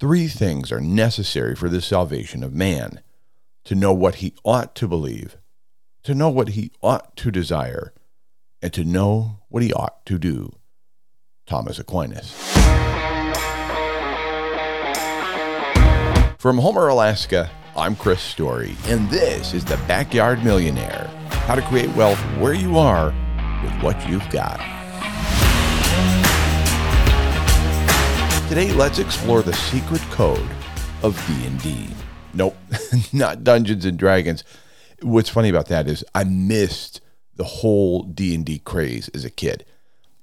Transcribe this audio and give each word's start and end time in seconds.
Three 0.00 0.28
things 0.28 0.70
are 0.70 0.80
necessary 0.80 1.56
for 1.56 1.68
the 1.68 1.82
salvation 1.82 2.44
of 2.44 2.54
man 2.54 3.00
to 3.64 3.74
know 3.74 3.92
what 3.92 4.16
he 4.16 4.32
ought 4.44 4.76
to 4.76 4.86
believe, 4.86 5.36
to 6.04 6.14
know 6.14 6.28
what 6.28 6.50
he 6.50 6.70
ought 6.80 7.16
to 7.16 7.32
desire, 7.32 7.92
and 8.62 8.72
to 8.74 8.84
know 8.84 9.40
what 9.48 9.64
he 9.64 9.72
ought 9.72 10.06
to 10.06 10.16
do. 10.16 10.54
Thomas 11.48 11.80
Aquinas. 11.80 12.30
From 16.38 16.58
Homer, 16.58 16.86
Alaska, 16.86 17.50
I'm 17.76 17.96
Chris 17.96 18.22
Story, 18.22 18.76
and 18.84 19.10
this 19.10 19.52
is 19.52 19.64
the 19.64 19.78
Backyard 19.88 20.44
Millionaire 20.44 21.10
how 21.48 21.56
to 21.56 21.62
create 21.62 21.92
wealth 21.96 22.20
where 22.38 22.54
you 22.54 22.78
are 22.78 23.06
with 23.64 23.82
what 23.82 24.08
you've 24.08 24.28
got. 24.30 24.77
Today, 28.48 28.72
let's 28.72 28.98
explore 28.98 29.42
the 29.42 29.52
secret 29.52 30.00
code 30.10 30.48
of 31.02 31.22
D&D. 31.26 31.86
Nope, 32.32 32.56
not 33.12 33.44
Dungeons 33.44 33.84
and 33.84 33.98
Dragons. 33.98 34.42
What's 35.02 35.28
funny 35.28 35.50
about 35.50 35.66
that 35.66 35.86
is 35.86 36.02
I 36.14 36.24
missed 36.24 37.02
the 37.36 37.44
whole 37.44 38.04
D&D 38.04 38.60
craze 38.60 39.10
as 39.10 39.26
a 39.26 39.30
kid. 39.30 39.66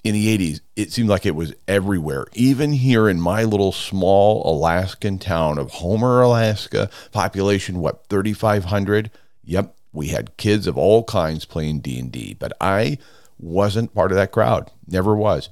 In 0.03 0.15
the 0.15 0.35
80s, 0.35 0.61
it 0.75 0.91
seemed 0.91 1.07
like 1.07 1.27
it 1.27 1.35
was 1.35 1.53
everywhere. 1.67 2.25
Even 2.33 2.73
here 2.73 3.07
in 3.07 3.21
my 3.21 3.43
little 3.43 3.71
small 3.71 4.41
Alaskan 4.51 5.19
town 5.19 5.59
of 5.59 5.69
Homer, 5.69 6.23
Alaska, 6.23 6.89
population 7.11 7.77
what 7.77 8.07
3500. 8.07 9.11
Yep, 9.43 9.77
we 9.93 10.07
had 10.07 10.35
kids 10.37 10.65
of 10.65 10.79
all 10.79 11.03
kinds 11.03 11.45
playing 11.45 11.81
D&D, 11.81 12.37
but 12.39 12.53
I 12.59 12.97
wasn't 13.37 13.93
part 13.93 14.11
of 14.11 14.17
that 14.17 14.31
crowd. 14.31 14.71
Never 14.87 15.15
was. 15.15 15.49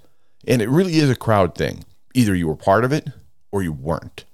And 0.47 0.59
it 0.59 0.69
really 0.69 0.95
is 0.95 1.11
a 1.11 1.16
crowd 1.16 1.53
thing. 1.53 1.85
Either 2.13 2.35
you 2.35 2.48
were 2.48 2.55
part 2.55 2.84
of 2.84 2.91
it 2.91 3.08
or 3.52 3.63
you 3.63 3.73
weren't. 3.73 4.26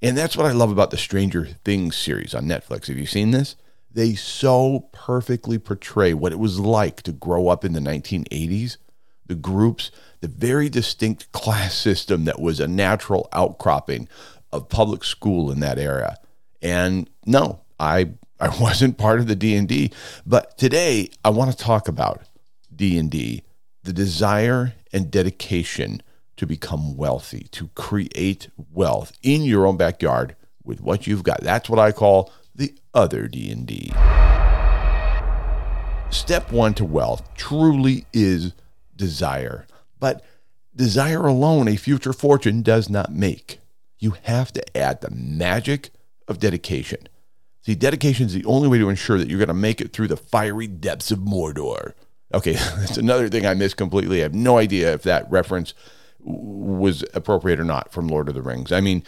And 0.00 0.18
that's 0.18 0.36
what 0.36 0.46
I 0.46 0.52
love 0.52 0.72
about 0.72 0.90
the 0.90 0.96
Stranger 0.96 1.46
Things 1.64 1.96
series 1.96 2.34
on 2.34 2.46
Netflix. 2.46 2.86
Have 2.88 2.98
you 2.98 3.06
seen 3.06 3.30
this? 3.30 3.54
They 3.90 4.14
so 4.14 4.88
perfectly 4.92 5.58
portray 5.58 6.14
what 6.14 6.32
it 6.32 6.38
was 6.38 6.58
like 6.58 7.02
to 7.02 7.12
grow 7.12 7.48
up 7.48 7.64
in 7.64 7.72
the 7.72 7.80
1980s. 7.80 8.78
The 9.26 9.34
groups, 9.34 9.90
the 10.20 10.28
very 10.28 10.68
distinct 10.68 11.30
class 11.32 11.74
system 11.74 12.24
that 12.24 12.40
was 12.40 12.58
a 12.58 12.66
natural 12.66 13.28
outcropping 13.32 14.08
of 14.50 14.68
public 14.68 15.04
school 15.04 15.50
in 15.50 15.60
that 15.60 15.78
era. 15.78 16.16
And 16.60 17.08
no, 17.26 17.60
I 17.78 18.12
I 18.40 18.48
wasn't 18.60 18.98
part 18.98 19.20
of 19.20 19.28
the 19.28 19.36
D&D, 19.36 19.92
but 20.26 20.58
today 20.58 21.10
I 21.24 21.30
want 21.30 21.52
to 21.52 21.56
talk 21.56 21.86
about 21.86 22.22
D&D, 22.74 23.42
the 23.84 23.92
desire 23.92 24.74
and 24.92 25.10
dedication 25.10 26.02
to 26.42 26.46
become 26.46 26.96
wealthy, 26.96 27.46
to 27.52 27.68
create 27.68 28.48
wealth 28.72 29.12
in 29.22 29.42
your 29.42 29.64
own 29.64 29.76
backyard 29.76 30.34
with 30.64 30.80
what 30.80 31.06
you've 31.06 31.22
got. 31.22 31.40
That's 31.40 31.70
what 31.70 31.78
I 31.78 31.92
call 31.92 32.32
the 32.52 32.74
other 32.92 33.28
D&D. 33.28 33.92
Step 36.10 36.50
1 36.50 36.74
to 36.74 36.84
wealth 36.84 37.22
truly 37.36 38.06
is 38.12 38.54
desire. 38.96 39.68
But 40.00 40.24
desire 40.74 41.24
alone 41.28 41.68
a 41.68 41.76
future 41.76 42.12
fortune 42.12 42.62
does 42.62 42.90
not 42.90 43.12
make. 43.12 43.60
You 44.00 44.16
have 44.24 44.52
to 44.54 44.76
add 44.76 45.00
the 45.00 45.10
magic 45.10 45.90
of 46.26 46.40
dedication. 46.40 47.08
See, 47.60 47.76
dedication 47.76 48.26
is 48.26 48.34
the 48.34 48.44
only 48.46 48.66
way 48.66 48.78
to 48.78 48.88
ensure 48.88 49.16
that 49.16 49.28
you're 49.28 49.38
going 49.38 49.46
to 49.46 49.54
make 49.54 49.80
it 49.80 49.92
through 49.92 50.08
the 50.08 50.16
fiery 50.16 50.66
depths 50.66 51.12
of 51.12 51.20
Mordor. 51.20 51.92
Okay, 52.34 52.54
that's 52.78 52.98
another 52.98 53.28
thing 53.28 53.46
I 53.46 53.54
missed 53.54 53.76
completely. 53.76 54.18
I 54.18 54.22
have 54.24 54.34
no 54.34 54.58
idea 54.58 54.92
if 54.92 55.04
that 55.04 55.30
reference 55.30 55.72
was 56.22 57.04
appropriate 57.14 57.60
or 57.60 57.64
not 57.64 57.92
from 57.92 58.08
Lord 58.08 58.28
of 58.28 58.34
the 58.34 58.42
Rings. 58.42 58.72
I 58.72 58.80
mean, 58.80 59.02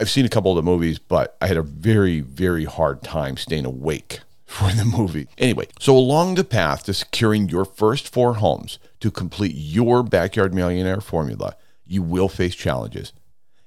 I've 0.00 0.10
seen 0.10 0.24
a 0.24 0.30
couple 0.30 0.50
of 0.50 0.56
the 0.56 0.70
movies, 0.70 0.98
but 0.98 1.36
I 1.40 1.46
had 1.46 1.56
a 1.56 1.62
very, 1.62 2.20
very 2.20 2.64
hard 2.64 3.02
time 3.02 3.36
staying 3.36 3.64
awake 3.64 4.20
for 4.46 4.70
the 4.72 4.84
movie. 4.84 5.28
Anyway, 5.38 5.68
so 5.78 5.96
along 5.96 6.34
the 6.34 6.44
path 6.44 6.84
to 6.84 6.94
securing 6.94 7.48
your 7.48 7.64
first 7.64 8.12
four 8.12 8.34
homes 8.34 8.78
to 9.00 9.10
complete 9.10 9.54
your 9.54 10.02
backyard 10.02 10.54
millionaire 10.54 11.00
formula, 11.00 11.56
you 11.86 12.02
will 12.02 12.28
face 12.28 12.54
challenges. 12.54 13.12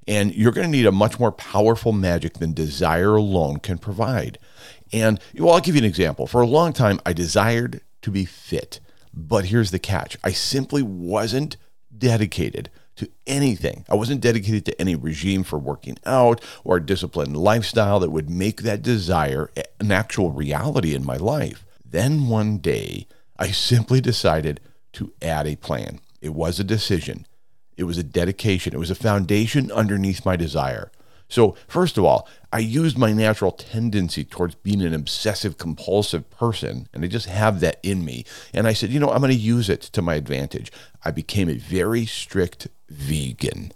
And 0.07 0.33
you're 0.33 0.53
going 0.53 0.67
to 0.67 0.71
need 0.71 0.85
a 0.85 0.91
much 0.91 1.19
more 1.19 1.33
powerful 1.33 1.91
magic 1.91 2.35
than 2.35 2.53
desire 2.53 3.15
alone 3.15 3.57
can 3.57 3.77
provide. 3.77 4.39
And 4.93 5.19
well, 5.35 5.53
I'll 5.53 5.59
give 5.59 5.75
you 5.75 5.81
an 5.81 5.85
example. 5.85 6.27
For 6.27 6.41
a 6.41 6.47
long 6.47 6.71
time, 6.71 7.01
I 7.05 7.11
desired 7.11 7.81
to 8.03 8.11
be 8.11 8.23
fit. 8.23 8.79
But 9.13 9.45
here's 9.45 9.71
the 9.71 9.79
catch 9.79 10.17
I 10.23 10.31
simply 10.31 10.81
wasn't 10.81 11.57
dedicated 11.95 12.69
to 12.97 13.09
anything. 13.25 13.85
I 13.89 13.95
wasn't 13.95 14.21
dedicated 14.21 14.65
to 14.65 14.81
any 14.81 14.95
regime 14.95 15.43
for 15.43 15.57
working 15.57 15.97
out 16.05 16.41
or 16.63 16.77
a 16.77 16.85
disciplined 16.85 17.37
lifestyle 17.37 17.99
that 17.99 18.11
would 18.11 18.29
make 18.29 18.61
that 18.61 18.81
desire 18.81 19.49
an 19.79 19.91
actual 19.91 20.31
reality 20.31 20.93
in 20.93 21.05
my 21.05 21.17
life. 21.17 21.65
Then 21.85 22.27
one 22.27 22.57
day, 22.57 23.07
I 23.37 23.51
simply 23.51 24.01
decided 24.01 24.59
to 24.93 25.13
add 25.21 25.47
a 25.47 25.55
plan. 25.55 25.99
It 26.21 26.33
was 26.33 26.59
a 26.59 26.63
decision. 26.63 27.25
It 27.77 27.83
was 27.83 27.97
a 27.97 28.03
dedication. 28.03 28.73
It 28.73 28.79
was 28.79 28.91
a 28.91 28.95
foundation 28.95 29.71
underneath 29.71 30.25
my 30.25 30.35
desire. 30.35 30.91
So, 31.29 31.55
first 31.67 31.97
of 31.97 32.05
all, 32.05 32.27
I 32.53 32.59
used 32.59 32.97
my 32.97 33.11
natural 33.11 33.51
tendency 33.51 34.23
towards 34.23 34.55
being 34.55 34.81
an 34.81 34.93
obsessive 34.93 35.57
compulsive 35.57 36.29
person, 36.29 36.87
and 36.93 37.03
I 37.03 37.07
just 37.07 37.25
have 37.27 37.59
that 37.59 37.79
in 37.83 38.05
me. 38.05 38.23
And 38.53 38.65
I 38.65 38.73
said, 38.73 38.91
you 38.91 38.99
know, 38.99 39.09
I'm 39.09 39.19
going 39.19 39.31
to 39.31 39.37
use 39.37 39.69
it 39.69 39.81
to 39.81 40.01
my 40.01 40.15
advantage. 40.15 40.71
I 41.03 41.11
became 41.11 41.49
a 41.49 41.57
very 41.57 42.05
strict 42.05 42.69
vegan. 42.89 43.71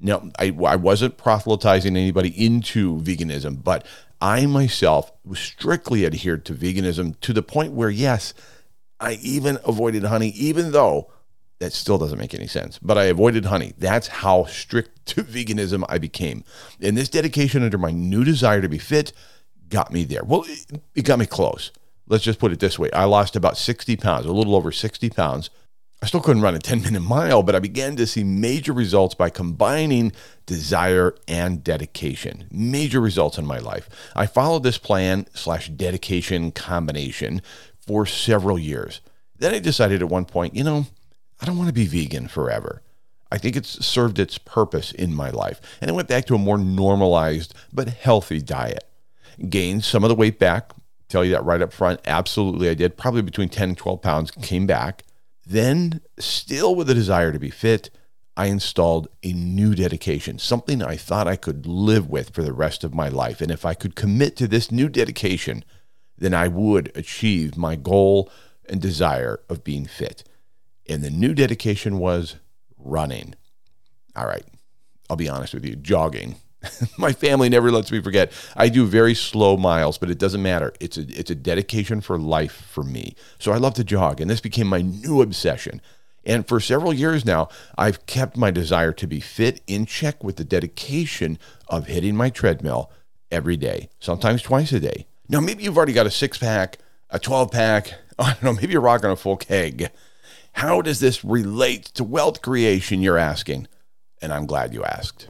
Now, 0.00 0.30
I, 0.38 0.56
I 0.66 0.76
wasn't 0.76 1.16
proselytizing 1.16 1.96
anybody 1.96 2.28
into 2.44 3.00
veganism, 3.00 3.62
but 3.62 3.84
I 4.20 4.46
myself 4.46 5.12
strictly 5.34 6.06
adhered 6.06 6.44
to 6.46 6.54
veganism 6.54 7.18
to 7.20 7.32
the 7.32 7.42
point 7.42 7.72
where, 7.72 7.90
yes, 7.90 8.34
I 9.00 9.14
even 9.22 9.58
avoided 9.64 10.04
honey, 10.04 10.30
even 10.30 10.72
though 10.72 11.10
that 11.58 11.72
still 11.72 11.98
doesn't 11.98 12.18
make 12.18 12.34
any 12.34 12.46
sense. 12.46 12.78
But 12.78 12.98
I 12.98 13.04
avoided 13.04 13.46
honey. 13.46 13.74
That's 13.78 14.08
how 14.08 14.44
strict 14.44 15.06
to 15.06 15.22
veganism 15.22 15.84
I 15.88 15.98
became. 15.98 16.44
And 16.80 16.96
this 16.96 17.08
dedication 17.08 17.62
under 17.62 17.78
my 17.78 17.90
new 17.90 18.24
desire 18.24 18.60
to 18.60 18.68
be 18.68 18.78
fit 18.78 19.12
got 19.68 19.92
me 19.92 20.04
there. 20.04 20.24
Well, 20.24 20.44
it, 20.46 20.80
it 20.94 21.04
got 21.04 21.18
me 21.18 21.26
close. 21.26 21.72
Let's 22.06 22.24
just 22.24 22.38
put 22.38 22.52
it 22.52 22.60
this 22.60 22.78
way 22.78 22.90
I 22.92 23.04
lost 23.04 23.36
about 23.36 23.58
60 23.58 23.96
pounds, 23.96 24.26
a 24.26 24.32
little 24.32 24.56
over 24.56 24.72
60 24.72 25.10
pounds. 25.10 25.50
I 26.00 26.06
still 26.06 26.20
couldn't 26.20 26.42
run 26.42 26.54
a 26.54 26.60
10 26.60 26.82
minute 26.82 27.00
mile, 27.00 27.42
but 27.42 27.54
I 27.54 27.58
began 27.58 27.96
to 27.96 28.06
see 28.06 28.22
major 28.22 28.72
results 28.72 29.14
by 29.14 29.30
combining 29.30 30.12
desire 30.46 31.14
and 31.26 31.64
dedication. 31.64 32.46
Major 32.50 33.00
results 33.00 33.36
in 33.36 33.46
my 33.46 33.58
life. 33.58 33.88
I 34.14 34.26
followed 34.26 34.62
this 34.62 34.78
plan 34.78 35.26
slash 35.34 35.68
dedication 35.68 36.52
combination 36.52 37.42
for 37.80 38.06
several 38.06 38.58
years. 38.58 39.00
Then 39.38 39.54
I 39.54 39.58
decided 39.58 40.02
at 40.02 40.08
one 40.08 40.24
point, 40.24 40.54
you 40.54 40.62
know, 40.64 40.86
I 41.40 41.46
don't 41.46 41.58
want 41.58 41.68
to 41.68 41.74
be 41.74 41.86
vegan 41.86 42.28
forever. 42.28 42.82
I 43.30 43.38
think 43.38 43.56
it's 43.56 43.84
served 43.84 44.18
its 44.18 44.38
purpose 44.38 44.92
in 44.92 45.14
my 45.14 45.30
life. 45.30 45.60
And 45.80 45.90
I 45.90 45.94
went 45.94 46.08
back 46.08 46.24
to 46.26 46.34
a 46.34 46.38
more 46.38 46.58
normalized 46.58 47.54
but 47.72 47.88
healthy 47.88 48.40
diet. 48.40 48.84
Gained 49.48 49.84
some 49.84 50.02
of 50.04 50.08
the 50.08 50.14
weight 50.14 50.38
back. 50.38 50.72
Tell 51.08 51.24
you 51.24 51.32
that 51.32 51.44
right 51.44 51.62
up 51.62 51.72
front. 51.72 52.00
Absolutely, 52.06 52.68
I 52.68 52.74
did. 52.74 52.96
Probably 52.96 53.22
between 53.22 53.48
10 53.48 53.70
and 53.70 53.78
12 53.78 54.02
pounds 54.02 54.30
came 54.30 54.66
back. 54.66 55.04
Then, 55.48 56.02
still 56.18 56.74
with 56.74 56.90
a 56.90 56.94
desire 56.94 57.32
to 57.32 57.38
be 57.38 57.48
fit, 57.48 57.88
I 58.36 58.46
installed 58.46 59.08
a 59.22 59.32
new 59.32 59.74
dedication, 59.74 60.38
something 60.38 60.82
I 60.82 60.96
thought 60.96 61.26
I 61.26 61.36
could 61.36 61.66
live 61.66 62.10
with 62.10 62.34
for 62.34 62.42
the 62.42 62.52
rest 62.52 62.84
of 62.84 62.94
my 62.94 63.08
life. 63.08 63.40
And 63.40 63.50
if 63.50 63.64
I 63.64 63.72
could 63.72 63.96
commit 63.96 64.36
to 64.36 64.46
this 64.46 64.70
new 64.70 64.90
dedication, 64.90 65.64
then 66.18 66.34
I 66.34 66.48
would 66.48 66.92
achieve 66.94 67.56
my 67.56 67.76
goal 67.76 68.30
and 68.68 68.78
desire 68.78 69.40
of 69.48 69.64
being 69.64 69.86
fit. 69.86 70.22
And 70.86 71.02
the 71.02 71.08
new 71.08 71.32
dedication 71.32 71.98
was 71.98 72.36
running. 72.76 73.34
All 74.14 74.26
right, 74.26 74.44
I'll 75.08 75.16
be 75.16 75.30
honest 75.30 75.54
with 75.54 75.64
you, 75.64 75.76
jogging. 75.76 76.36
My 76.98 77.12
family 77.12 77.48
never 77.48 77.70
lets 77.70 77.92
me 77.92 78.00
forget. 78.00 78.32
I 78.56 78.68
do 78.68 78.84
very 78.84 79.14
slow 79.14 79.56
miles, 79.56 79.98
but 79.98 80.10
it 80.10 80.18
doesn't 80.18 80.42
matter. 80.42 80.72
It's 80.80 80.98
a 80.98 81.02
it's 81.02 81.30
a 81.30 81.34
dedication 81.34 82.00
for 82.00 82.18
life 82.18 82.66
for 82.70 82.82
me. 82.82 83.14
So 83.38 83.52
I 83.52 83.58
love 83.58 83.74
to 83.74 83.84
jog, 83.84 84.20
and 84.20 84.30
this 84.30 84.40
became 84.40 84.66
my 84.66 84.82
new 84.82 85.22
obsession. 85.22 85.80
And 86.24 86.46
for 86.46 86.60
several 86.60 86.92
years 86.92 87.24
now, 87.24 87.48
I've 87.78 88.04
kept 88.06 88.36
my 88.36 88.50
desire 88.50 88.92
to 88.92 89.06
be 89.06 89.20
fit 89.20 89.62
in 89.66 89.86
check 89.86 90.22
with 90.22 90.36
the 90.36 90.44
dedication 90.44 91.38
of 91.68 91.86
hitting 91.86 92.16
my 92.16 92.28
treadmill 92.28 92.90
every 93.30 93.56
day, 93.56 93.88
sometimes 93.98 94.42
twice 94.42 94.72
a 94.72 94.80
day. 94.80 95.06
Now, 95.28 95.40
maybe 95.40 95.62
you've 95.62 95.76
already 95.76 95.92
got 95.92 96.06
a 96.06 96.10
six 96.10 96.36
pack, 96.36 96.78
a 97.08 97.18
12 97.18 97.50
pack, 97.50 97.94
I 98.18 98.32
don't 98.32 98.42
know, 98.42 98.52
maybe 98.52 98.72
you're 98.72 98.82
rocking 98.82 99.10
a 99.10 99.16
full 99.16 99.36
keg. 99.36 99.90
How 100.52 100.82
does 100.82 101.00
this 101.00 101.24
relate 101.24 101.86
to 101.94 102.04
wealth 102.04 102.42
creation, 102.42 103.00
you're 103.00 103.16
asking? 103.18 103.68
And 104.20 104.32
I'm 104.32 104.46
glad 104.46 104.74
you 104.74 104.84
asked. 104.84 105.28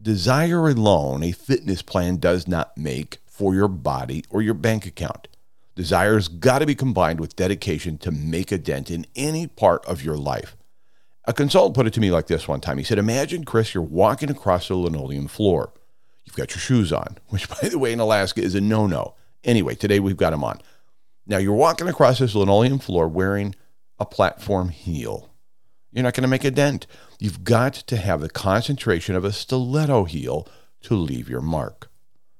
Desire 0.00 0.68
alone, 0.68 1.24
a 1.24 1.32
fitness 1.32 1.82
plan 1.82 2.18
does 2.18 2.46
not 2.46 2.76
make 2.78 3.18
for 3.26 3.52
your 3.52 3.66
body 3.66 4.24
or 4.30 4.40
your 4.40 4.54
bank 4.54 4.86
account. 4.86 5.26
Desire's 5.74 6.28
got 6.28 6.60
to 6.60 6.66
be 6.66 6.76
combined 6.76 7.18
with 7.18 7.34
dedication 7.34 7.98
to 7.98 8.12
make 8.12 8.52
a 8.52 8.58
dent 8.58 8.92
in 8.92 9.06
any 9.16 9.48
part 9.48 9.84
of 9.86 10.04
your 10.04 10.16
life. 10.16 10.56
A 11.24 11.32
consultant 11.32 11.74
put 11.74 11.88
it 11.88 11.92
to 11.94 12.00
me 12.00 12.12
like 12.12 12.28
this 12.28 12.46
one 12.46 12.60
time. 12.60 12.78
He 12.78 12.84
said, 12.84 12.98
Imagine, 12.98 13.44
Chris, 13.44 13.74
you're 13.74 13.82
walking 13.82 14.30
across 14.30 14.70
a 14.70 14.76
linoleum 14.76 15.26
floor. 15.26 15.72
You've 16.24 16.36
got 16.36 16.52
your 16.52 16.60
shoes 16.60 16.92
on, 16.92 17.18
which, 17.28 17.48
by 17.48 17.68
the 17.68 17.78
way, 17.78 17.92
in 17.92 17.98
Alaska 17.98 18.40
is 18.40 18.54
a 18.54 18.60
no 18.60 18.86
no. 18.86 19.14
Anyway, 19.42 19.74
today 19.74 19.98
we've 19.98 20.16
got 20.16 20.30
them 20.30 20.44
on. 20.44 20.60
Now, 21.26 21.38
you're 21.38 21.52
walking 21.54 21.88
across 21.88 22.20
this 22.20 22.36
linoleum 22.36 22.78
floor 22.78 23.08
wearing 23.08 23.56
a 23.98 24.06
platform 24.06 24.68
heel. 24.68 25.27
You're 25.92 26.02
not 26.02 26.14
going 26.14 26.22
to 26.22 26.28
make 26.28 26.44
a 26.44 26.50
dent. 26.50 26.86
You've 27.18 27.44
got 27.44 27.74
to 27.74 27.96
have 27.96 28.20
the 28.20 28.28
concentration 28.28 29.14
of 29.14 29.24
a 29.24 29.32
stiletto 29.32 30.04
heel 30.04 30.46
to 30.82 30.94
leave 30.94 31.28
your 31.28 31.40
mark. 31.40 31.90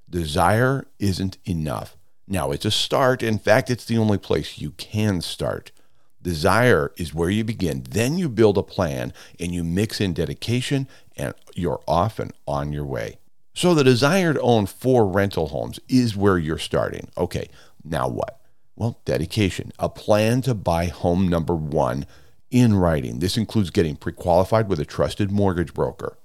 Desire 0.09 0.87
isn't 0.99 1.39
enough. 1.45 1.97
Now, 2.27 2.51
it's 2.51 2.67
a 2.67 2.71
start. 2.71 3.23
In 3.23 3.39
fact, 3.39 3.71
it's 3.71 3.87
the 3.87 3.99
only 3.99 4.19
place 4.19 4.59
you 4.59 4.73
can 4.73 5.23
start. 5.23 5.73
Desire 6.21 6.93
is 6.97 7.15
where 7.15 7.31
you 7.31 7.43
begin. 7.43 7.85
Then 7.89 8.19
you 8.19 8.29
build 8.29 8.59
a 8.59 8.63
plan 8.63 9.15
and 9.41 9.55
you 9.55 9.65
mix 9.65 10.01
in 10.01 10.13
dedication, 10.13 10.89
and 11.17 11.33
you're 11.55 11.81
off 11.87 12.19
and 12.19 12.33
on 12.47 12.73
your 12.73 12.85
way. 12.85 13.19
So, 13.55 13.75
the 13.75 13.85
desire 13.85 14.35
to 14.35 14.41
own 14.41 14.67
four 14.67 15.07
rental 15.07 15.49
homes 15.49 15.81
is 15.89 16.17
where 16.17 16.39
you're 16.39 16.59
starting. 16.59 17.09
Okay, 17.17 17.49
now 17.83 18.09
what? 18.09 18.41
Well, 18.77 19.01
dedication, 19.05 19.73
a 19.79 19.89
plan 19.89 20.43
to 20.43 20.55
buy 20.55 20.87
home 20.87 21.29
number 21.29 21.55
one 21.55 22.07
in 22.51 22.75
writing. 22.75 23.19
This 23.19 23.37
includes 23.37 23.71
getting 23.71 23.97
pre 23.97 24.13
qualified 24.13 24.69
with 24.69 24.81
a 24.81 24.85
trusted 24.85 25.31
mortgage 25.31 25.75
broker. 25.75 26.19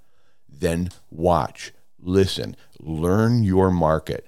Then 0.49 0.89
watch, 1.09 1.73
listen, 1.99 2.55
learn 2.79 3.43
your 3.43 3.71
market. 3.71 4.27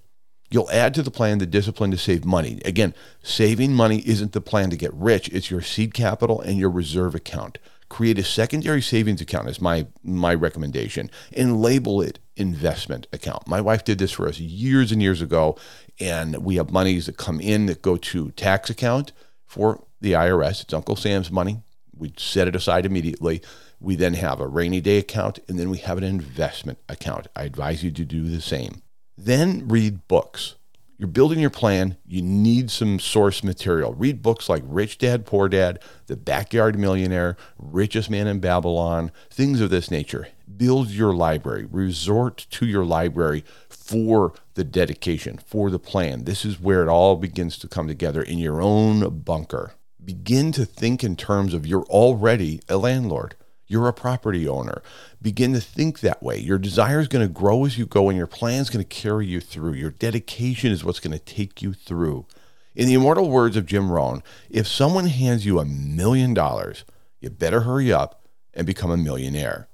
You'll 0.51 0.69
add 0.71 0.93
to 0.93 1.03
the 1.03 1.11
plan 1.11 1.39
the 1.39 1.45
discipline 1.45 1.91
to 1.91 1.97
save 1.97 2.23
money. 2.23 2.61
Again, 2.63 2.93
saving 3.23 3.73
money 3.73 4.03
isn't 4.05 4.31
the 4.31 4.41
plan 4.41 4.69
to 4.69 4.77
get 4.77 4.93
rich, 4.93 5.27
it's 5.29 5.49
your 5.51 5.61
seed 5.61 5.93
capital 5.93 6.39
and 6.41 6.57
your 6.57 6.69
reserve 6.69 7.15
account. 7.15 7.57
Create 7.87 8.17
a 8.17 8.23
secondary 8.23 8.81
savings 8.81 9.21
account 9.21 9.47
is 9.47 9.61
my 9.61 9.87
my 10.03 10.33
recommendation 10.33 11.09
and 11.35 11.61
label 11.61 12.01
it 12.01 12.19
investment 12.35 13.07
account. 13.13 13.47
My 13.47 13.61
wife 13.61 13.83
did 13.83 13.99
this 13.99 14.11
for 14.11 14.27
us 14.27 14.39
years 14.39 14.91
and 14.91 15.01
years 15.01 15.21
ago 15.21 15.55
and 15.99 16.43
we 16.43 16.55
have 16.55 16.71
monies 16.71 17.05
that 17.05 17.17
come 17.17 17.39
in 17.39 17.67
that 17.67 17.81
go 17.81 17.95
to 17.95 18.31
tax 18.31 18.69
account 18.69 19.11
for 19.45 19.83
the 20.01 20.13
IRS. 20.13 20.63
It's 20.63 20.73
Uncle 20.73 20.95
Sam's 20.95 21.31
money. 21.31 21.61
We 21.97 22.13
set 22.17 22.47
it 22.47 22.55
aside 22.55 22.85
immediately. 22.85 23.41
We 23.79 23.95
then 23.95 24.15
have 24.15 24.39
a 24.39 24.47
rainy 24.47 24.81
day 24.81 24.97
account 24.97 25.39
and 25.47 25.59
then 25.59 25.69
we 25.69 25.77
have 25.77 25.97
an 25.97 26.03
investment 26.03 26.79
account. 26.89 27.27
I 27.35 27.43
advise 27.43 27.83
you 27.83 27.91
to 27.91 28.05
do 28.05 28.27
the 28.29 28.41
same. 28.41 28.81
Then 29.17 29.67
read 29.67 30.07
books. 30.07 30.55
You're 30.97 31.07
building 31.09 31.39
your 31.39 31.49
plan, 31.49 31.97
you 32.07 32.21
need 32.21 32.71
some 32.71 32.99
source 32.99 33.43
material. 33.43 33.93
Read 33.93 34.21
books 34.21 34.47
like 34.47 34.63
Rich 34.65 34.99
Dad, 34.99 35.25
Poor 35.25 35.49
Dad, 35.49 35.79
The 36.07 36.15
Backyard 36.15 36.79
Millionaire, 36.79 37.35
Richest 37.57 38.09
Man 38.09 38.27
in 38.27 38.39
Babylon, 38.39 39.11
things 39.29 39.59
of 39.59 39.69
this 39.69 39.91
nature. 39.91 40.29
Build 40.55 40.89
your 40.91 41.13
library, 41.13 41.67
resort 41.69 42.47
to 42.51 42.65
your 42.65 42.85
library 42.85 43.43
for 43.67 44.33
the 44.53 44.63
dedication, 44.63 45.37
for 45.37 45.69
the 45.69 45.79
plan. 45.79 46.23
This 46.23 46.45
is 46.45 46.61
where 46.61 46.81
it 46.81 46.87
all 46.87 47.17
begins 47.17 47.57
to 47.57 47.67
come 47.67 47.89
together 47.89 48.23
in 48.23 48.37
your 48.37 48.61
own 48.61 49.19
bunker. 49.19 49.73
Begin 50.05 50.51
to 50.53 50.65
think 50.65 51.03
in 51.03 51.15
terms 51.15 51.53
of 51.53 51.65
you're 51.65 51.85
already 51.85 52.61
a 52.69 52.77
landlord. 52.77 53.35
You're 53.67 53.87
a 53.87 53.93
property 53.93 54.47
owner. 54.47 54.83
Begin 55.21 55.53
to 55.53 55.59
think 55.59 55.99
that 55.99 56.21
way. 56.21 56.37
Your 56.37 56.59
desire 56.59 56.99
is 56.99 57.07
going 57.07 57.27
to 57.27 57.33
grow 57.33 57.65
as 57.65 57.79
you 57.79 57.87
go, 57.87 58.09
and 58.09 58.17
your 58.17 58.27
plan 58.27 58.61
is 58.61 58.69
going 58.69 58.85
to 58.85 58.87
carry 58.87 59.25
you 59.25 59.41
through. 59.41 59.73
Your 59.73 59.89
dedication 59.89 60.71
is 60.71 60.83
what's 60.83 60.99
going 60.99 61.17
to 61.17 61.23
take 61.23 61.63
you 61.63 61.73
through. 61.73 62.27
In 62.75 62.87
the 62.87 62.93
immortal 62.93 63.31
words 63.31 63.57
of 63.57 63.65
Jim 63.65 63.91
Rohn, 63.91 64.21
if 64.49 64.67
someone 64.67 65.07
hands 65.07 65.45
you 65.45 65.59
a 65.59 65.65
million 65.65 66.33
dollars, 66.33 66.85
you 67.19 67.31
better 67.31 67.61
hurry 67.61 67.91
up 67.91 68.27
and 68.53 68.67
become 68.67 68.91
a 68.91 68.97
millionaire. 68.97 69.67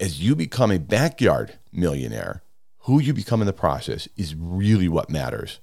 As 0.00 0.22
you 0.22 0.34
become 0.34 0.70
a 0.70 0.78
backyard 0.78 1.58
millionaire, 1.72 2.42
who 2.82 3.00
you 3.00 3.12
become 3.12 3.42
in 3.42 3.46
the 3.46 3.52
process 3.52 4.08
is 4.16 4.34
really 4.34 4.88
what 4.88 5.10
matters. 5.10 5.60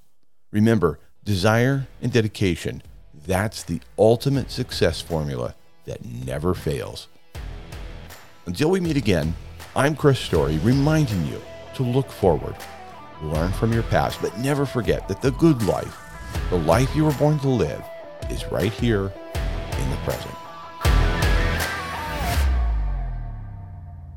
Remember, 0.52 1.00
desire 1.24 1.88
and 2.00 2.12
dedication, 2.12 2.82
that's 3.26 3.64
the 3.64 3.80
ultimate 3.98 4.50
success 4.50 5.00
formula 5.00 5.54
that 5.84 6.04
never 6.04 6.54
fails. 6.54 7.08
Until 8.46 8.70
we 8.70 8.80
meet 8.80 8.96
again, 8.96 9.34
I'm 9.74 9.96
Chris 9.96 10.18
Story 10.18 10.58
reminding 10.58 11.26
you 11.26 11.42
to 11.74 11.82
look 11.82 12.10
forward, 12.10 12.56
learn 13.20 13.52
from 13.52 13.72
your 13.72 13.82
past, 13.84 14.22
but 14.22 14.38
never 14.38 14.64
forget 14.64 15.08
that 15.08 15.20
the 15.20 15.32
good 15.32 15.62
life, 15.64 15.96
the 16.50 16.58
life 16.58 16.94
you 16.94 17.04
were 17.04 17.14
born 17.14 17.38
to 17.40 17.48
live, 17.48 17.84
is 18.30 18.44
right 18.46 18.72
here 18.72 19.12
in 19.78 19.90
the 19.90 19.96
present. 20.04 20.45